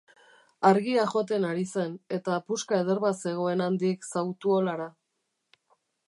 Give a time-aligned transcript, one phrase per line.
[0.67, 4.89] Argia joaten ari zen, eta puska eder bat zegoen handik Zautuolara.